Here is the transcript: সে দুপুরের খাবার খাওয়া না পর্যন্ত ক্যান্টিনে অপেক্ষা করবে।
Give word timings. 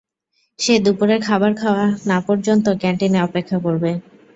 সে 0.59 0.73
দুপুরের 0.79 1.19
খাবার 1.27 1.51
খাওয়া 1.55 1.85
না 2.05 2.17
পর্যন্ত 2.21 2.65
ক্যান্টিনে 2.81 3.19
অপেক্ষা 3.21 3.57
করবে। 3.59 3.91